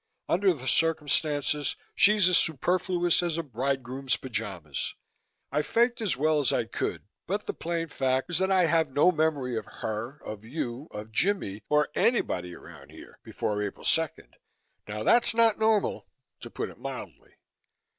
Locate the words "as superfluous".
2.27-3.21